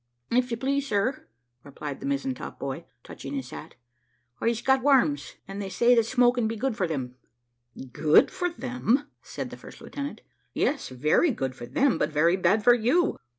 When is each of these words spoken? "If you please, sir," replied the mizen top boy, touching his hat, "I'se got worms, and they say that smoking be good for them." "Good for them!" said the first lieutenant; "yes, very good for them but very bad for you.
"If 0.31 0.49
you 0.49 0.57
please, 0.57 0.87
sir," 0.87 1.27
replied 1.63 1.99
the 1.99 2.07
mizen 2.07 2.33
top 2.33 2.57
boy, 2.57 2.85
touching 3.03 3.35
his 3.35 3.51
hat, 3.51 3.75
"I'se 4.41 4.63
got 4.63 4.81
worms, 4.81 5.35
and 5.47 5.61
they 5.61 5.69
say 5.69 5.93
that 5.93 6.05
smoking 6.07 6.47
be 6.47 6.55
good 6.55 6.75
for 6.75 6.87
them." 6.87 7.17
"Good 7.91 8.31
for 8.31 8.49
them!" 8.49 9.11
said 9.21 9.51
the 9.51 9.57
first 9.57 9.79
lieutenant; 9.79 10.21
"yes, 10.55 10.89
very 10.89 11.29
good 11.29 11.53
for 11.53 11.67
them 11.67 11.99
but 11.99 12.09
very 12.09 12.35
bad 12.35 12.63
for 12.63 12.73
you. 12.73 13.19